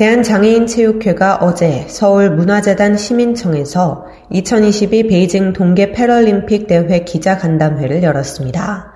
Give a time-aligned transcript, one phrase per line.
[0.00, 8.94] 대한장애인체육회가 어제 서울 문화재단 시민청에서 2022 베이징 동계 패럴림픽 대회 기자간담회를 열었습니다.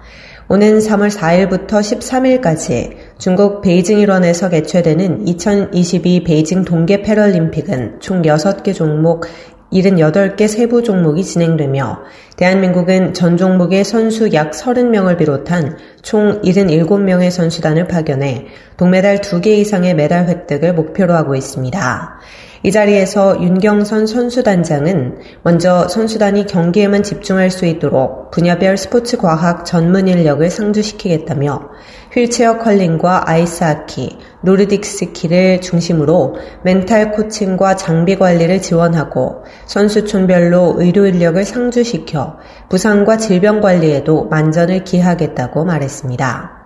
[0.48, 9.26] 오는 3월 4일부터 13일까지 중국 베이징 일원에서 개최되는 2022 베이징 동계 패럴림픽은 총 6개 종목
[9.74, 12.02] 78개 세부 종목이 진행되며
[12.36, 20.28] 대한민국은 전 종목의 선수 약 30명을 비롯한 총 77명의 선수단을 파견해 동메달 2개 이상의 메달
[20.28, 22.20] 획득을 목표로 하고 있습니다.
[22.66, 30.48] 이 자리에서 윤경선 선수단장은 먼저 선수단이 경기에만 집중할 수 있도록 분야별 스포츠 과학 전문 인력을
[30.48, 31.68] 상주시키겠다며
[32.14, 42.38] 휠체어 컬링과 아이스하키, 노르딕 스키를 중심으로 멘탈 코칭과 장비 관리를 지원하고 선수촌별로 의료 인력을 상주시켜
[42.68, 46.63] 부상과 질병 관리에도 만전을 기하겠다고 말했습니다.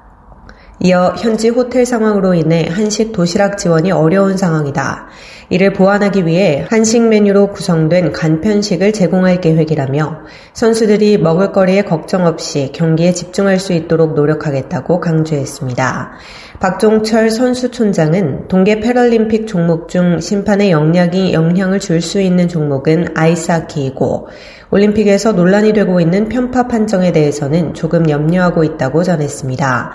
[0.80, 5.08] 이어 현지 호텔 상황으로 인해 한식 도시락 지원이 어려운 상황이다.
[5.50, 10.18] 이를 보완하기 위해 한식 메뉴로 구성된 간편식을 제공할 계획이라며
[10.52, 16.12] 선수들이 먹을거리에 걱정 없이 경기에 집중할 수 있도록 노력하겠다고 강조했습니다.
[16.60, 24.28] 박종철 선수촌장은 동계 패럴림픽 종목 중 심판의 영향이 영향을 줄 수 있는 종목은 아이스하키이고
[24.70, 29.92] 올림픽에서 논란이 되고 있는 편파 판정에 대해서는 조금 염려하고 있다고 전했습니다.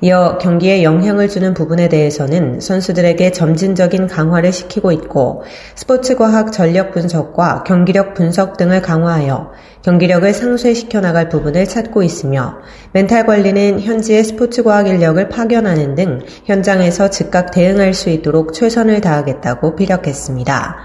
[0.00, 5.42] 이어 경기에 영향을 주는 부분에 대해서는 선수들에게 점진적인 강화를 시키고 있고
[5.74, 9.52] 스포츠 과학 전력 분석과 경기력 분석 등을 강화하여
[9.82, 12.58] 경기력을 상쇄시켜 나갈 부분을 찾고 있으며
[12.92, 19.76] 멘탈 관리는 현지의 스포츠 과학 인력을 파견하는 등 현장에서 즉각 대응할 수 있도록 최선을 다하겠다고
[19.76, 20.76] 피력했습니다.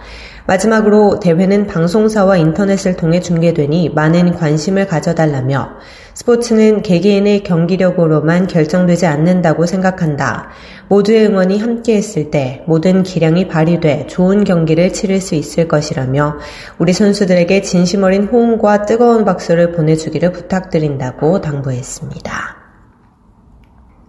[0.49, 5.73] 마지막으로 대회는 방송사와 인터넷을 통해 중계되니 많은 관심을 가져달라며
[6.15, 10.49] 스포츠는 개개인의 경기력으로만 결정되지 않는다고 생각한다.
[10.87, 16.39] 모두의 응원이 함께 했을 때 모든 기량이 발휘돼 좋은 경기를 치를 수 있을 것이라며
[16.79, 22.58] 우리 선수들에게 진심 어린 호응과 뜨거운 박수를 보내주기를 부탁드린다고 당부했습니다.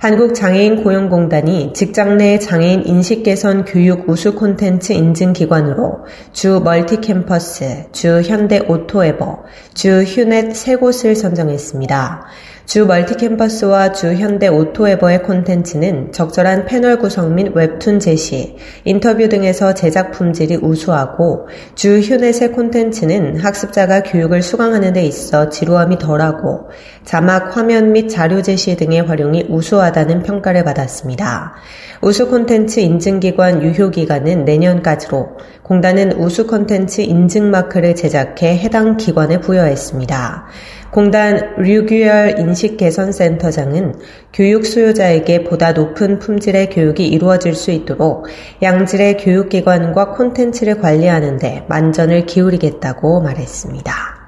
[0.00, 8.22] 한국장애인 고용공단이 직장 내 장애인 인식 개선 교육 우수 콘텐츠 인증 기관으로 주 멀티캠퍼스, 주
[8.22, 9.41] 현대 오토에버,
[9.75, 12.25] 주 휴넷 세 곳을 선정했습니다.
[12.71, 20.12] 주 멀티캠퍼스와 주 현대 오토에버의 콘텐츠는 적절한 패널 구성 및 웹툰 제시, 인터뷰 등에서 제작
[20.12, 26.71] 품질이 우수하고 주 휴넷의 콘텐츠는 학습자가 교육을 수강하는 데 있어 지루함이 덜하고
[27.10, 31.54] 자막, 화면 및 자료 제시 등의 활용이 우수하다는 평가를 받았습니다.
[32.03, 40.47] 우수 콘텐츠 인증기관 유효기간은 내년까지로 공단은 우수 콘텐츠 인증 마크를 제작해 해당 기관에 부여했습니다.
[40.93, 43.97] 공단 류규열 인식개선센터장은
[44.32, 48.28] 교육 수요자에게 보다 높은 품질의 교육이 이루어질 수 있도록
[48.62, 54.19] 양질의 교육기관과 콘텐츠를 관리하는데 만전을 기울이겠다고 말했습니다.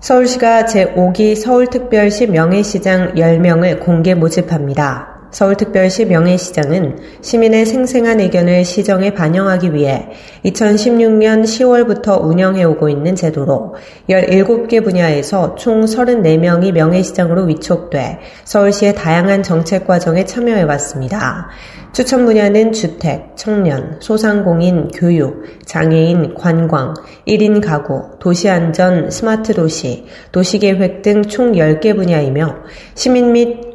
[0.00, 5.07] 서울시가 제5기 서울특별시 명예시장 10명을 공개 모집합니다.
[5.30, 10.08] 서울특별시 명예시장은 시민의 생생한 의견을 시정에 반영하기 위해
[10.44, 13.74] 2016년 10월부터 운영해오고 있는 제도로
[14.08, 21.48] 17개 분야에서 총 34명이 명예시장으로 위촉돼 서울시의 다양한 정책 과정에 참여해왔습니다.
[21.92, 26.94] 추천 분야는 주택, 청년, 소상공인, 교육, 장애인, 관광,
[27.26, 32.56] 1인 가구, 도시안전, 스마트 도시, 도시계획 등 총 10개 분야이며
[32.94, 33.67] 시민 및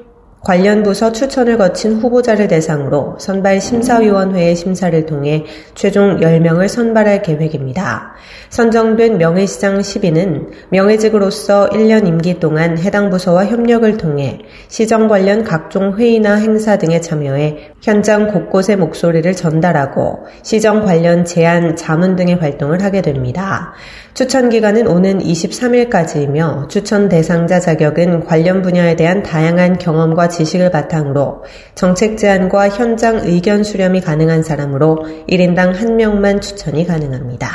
[0.44, 8.14] 관련 부서 추천을 거친 후보자를 대상으로 선발 심사위원회의 심사를 통해 최종 10명을 선발할 계획입니다.
[8.50, 16.36] 선정된 명예시장 10인은 명예직으로서 1년 임기 동안 해당 부서와 협력을 통해 시정 관련 각종 회의나
[16.36, 23.74] 행사 등에 참여해 현장 곳곳의 목소리를 전달하고 시정 관련 제안, 자문 등의 활동을 하게 됩니다.
[24.14, 31.44] 추천 기간은 오는 23일까지이며 추천 대상자 자격은 관련 분야에 대한 다양한 경험과 지식을 바탕으로
[31.76, 37.48] 정책 제안과 현장 의견 수렴이 가능한 사람으로 1인당 1명만 추천이 가능합니다.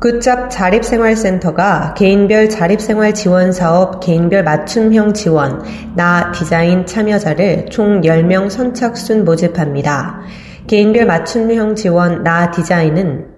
[0.00, 5.60] 굿잡 자립생활센터가 개인별 자립생활 지원 사업 개인별 맞춤형 지원
[5.96, 10.20] 나 디자인 참여자를 총 10명 선착순 모집합니다.
[10.68, 13.37] 개인별 맞춤형 지원 나 디자인은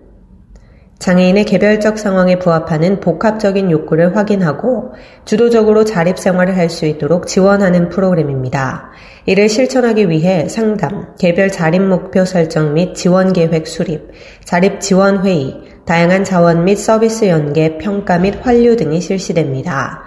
[1.00, 4.92] 장애인의 개별적 상황에 부합하는 복합적인 욕구를 확인하고
[5.24, 8.90] 주도적으로 자립 생활을 할 수 있도록 지원하는 프로그램입니다.
[9.24, 14.10] 이를 실천하기 위해 상담, 개별 자립 목표 설정 및 지원 계획 수립,
[14.44, 15.56] 자립 지원 회의,
[15.86, 20.04] 다양한 자원 및 서비스 연계, 평가 및 환류 등이 실시됩니다.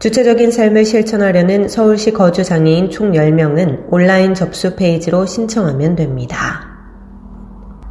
[0.00, 6.71] 주체적인 삶을 실천하려는 서울시 거주 장애인 총 10명은 온라인 접수 페이지로 신청하면 됩니다.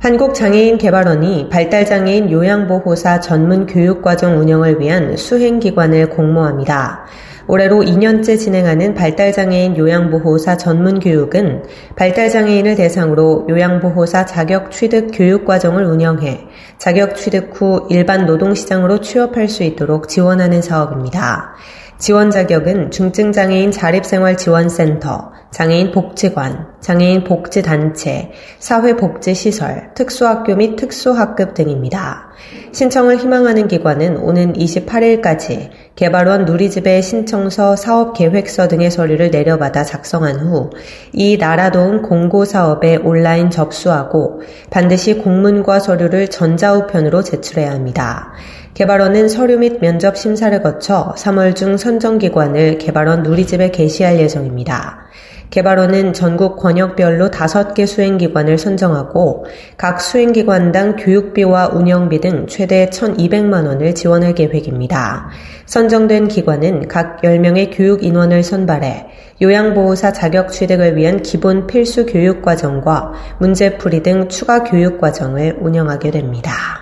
[0.01, 7.05] 한국장애인개발원이 발달장애인 요양보호사 전문 교육과정 운영을 위한 수행기관을 공모합니다.
[7.45, 11.65] 올해로 2년째 진행하는 발달장애인 요양보호사 전문 교육은
[11.95, 16.47] 발달장애인을 대상으로 요양보호사 자격 취득 교육 과정을 운영해
[16.79, 21.53] 자격 취득 후 일반 노동시장으로 취업할 수 있도록 지원하는 사업입니다.
[22.01, 32.31] 지원 자격은 중증장애인 자립생활지원센터, 장애인 복지관, 장애인 복지단체, 사회복지시설, 특수학교 및 특수학급 등입니다.
[32.71, 40.71] 신청을 희망하는 기관은 오는 28일까지 개발원 누리집의 신청서, 사업계획서 등의 서류를 내려받아 작성한 후
[41.13, 48.31] 이 나라도움 공고사업에 온라인 접수하고 반드시 공문과 서류를 전자우편으로 제출해야 합니다.
[48.73, 55.07] 개발원은 서류 및 면접 심사를 거쳐 3월 중 선정기관을 개발원 누리집에 게시할 예정입니다.
[55.49, 59.45] 개발원은 전국 권역별로 5개 수행기관을 선정하고
[59.75, 65.29] 각 수행기관당 교육비와 운영비 등 최대 1,200만 원을 지원할 계획입니다.
[65.65, 69.07] 선정된 기관은 각 10명의 교육 인원을 선발해
[69.41, 76.80] 요양보호사 자격 취득을 위한 기본 필수 교육과정과 문제풀이 등 추가 교육과정을 운영하게 됩니다.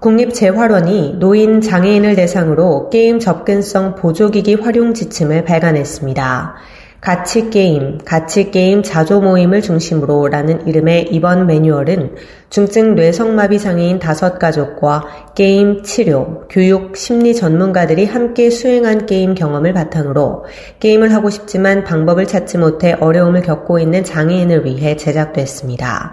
[0.00, 6.54] 국립재활원이 노인 장애인을 대상으로 게임 접근성 보조기기 활용 지침을 발간했습니다.
[7.02, 12.16] 가치게임, 가치게임 자조 모임을 중심으로 라는 이름의 이번 매뉴얼은
[12.50, 20.44] 중증 뇌성마비 장애인 다섯 가족과 게임, 치료, 교육, 심리 전문가들이 함께 수행한 게임 경험을 바탕으로
[20.78, 26.12] 게임을 하고 싶지만 방법을 찾지 못해 어려움을 겪고 있는 장애인을 위해 제작됐습니다.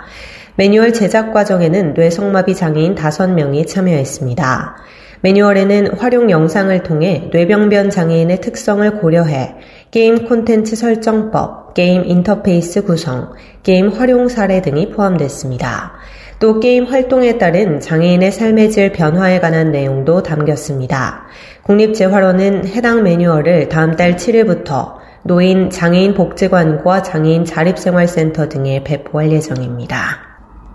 [0.57, 4.75] 매뉴얼 제작 과정에는 뇌성마비 장애인 다섯 명이 참여했습니다.
[5.21, 9.53] 매뉴얼에는 활용 영상을 통해 뇌병변 장애인의 특성을 고려해
[9.91, 15.93] 게임 콘텐츠 설정법, 게임 인터페이스 구성, 게임 활용 사례 등이 포함됐습니다.
[16.39, 21.27] 또 게임 활동에 따른 장애인의 삶의 질 변화에 관한 내용도 담겼습니다.
[21.65, 30.26] 국립재활원은 해당 매뉴얼을 다음 달 7일부터 노인 장애인 복지관과 장애인 자립생활센터 등에 배포할 예정입니다.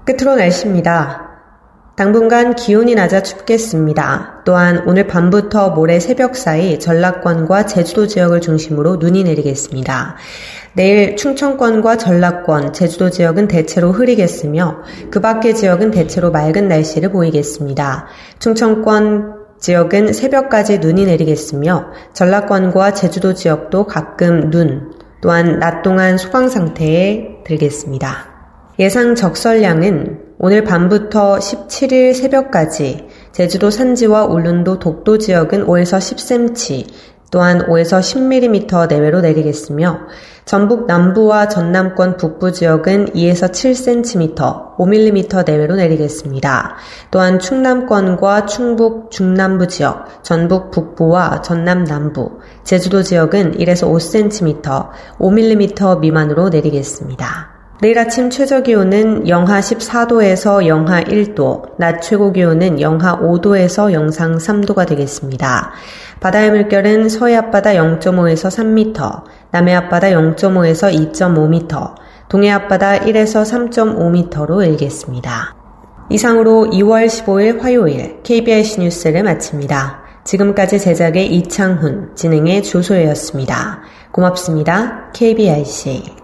[0.05, 1.31] 끝으로 날씨입니다.
[1.95, 4.43] 당분간 기온이 낮아 춥겠습니다.
[4.45, 10.17] 또한 오늘 밤부터 모레 새벽 사이 전라권과 제주도 지역을 중심으로 눈이 내리겠습니다.
[10.75, 14.79] 내일 충청권과 전라권, 제주도 지역은 대체로 흐리겠으며
[15.11, 18.07] 그 밖의 지역은 대체로 맑은 날씨를 보이겠습니다.
[18.39, 27.43] 충청권 지역은 새벽까지 눈이 내리겠으며 전라권과 제주도 지역도 가끔 눈, 또한 낮 동안 소강 상태에
[27.45, 28.32] 들겠습니다.
[28.79, 36.87] 예상 적설량은 오늘 밤부터 17일 새벽까지 제주도 산지와 울릉도 독도 지역은 5에서 10cm,
[37.31, 40.01] 또한 5에서 10mm 내외로 내리겠으며
[40.47, 46.77] 전북 남부와 전남권 북부 지역은 2에서 7cm, 5mm 내외로 내리겠습니다.
[47.11, 54.89] 또한 충남권과 충북 중남부 지역, 전북 북부와 전남 남부, 제주도 지역은 1에서 5cm,
[55.19, 57.52] 5mm 미만으로 내리겠습니다.
[57.83, 64.87] 내일 아침 최저 기온은 영하 14도에서 영하 1도, 낮 최고 기온은 영하 5도에서 영상 3도가
[64.87, 65.73] 되겠습니다.
[66.21, 71.95] 바다의 물결은 서해 앞바다 0.5에서 3m, 남해 앞바다 0.5에서 2.5m,
[72.29, 75.57] 동해 앞바다 1에서 3.5m로 일겠습니다.
[76.09, 80.03] 이상으로 2월 15일 화요일 KBIC 뉴스를 마칩니다.
[80.23, 83.81] 지금까지 제작의 이창훈, 진행의 조소혜였습니다.
[84.13, 85.11] 고맙습니다.
[85.13, 86.23] KBIC.